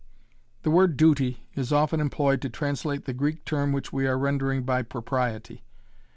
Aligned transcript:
The 0.63 0.71
word 0.71 0.97
"duty" 0.97 1.43
is 1.53 1.71
often 1.71 1.99
employed 1.99 2.41
to 2.41 2.49
translate 2.49 3.05
the 3.05 3.13
Greek 3.13 3.45
term 3.45 3.71
which 3.71 3.93
we 3.93 4.07
are 4.07 4.17
rendering 4.17 4.63
by 4.63 4.81
"propriety." 4.81 5.63